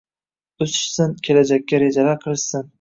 [0.65, 2.69] o‘sishsin, kelajakka rejalar qilishsin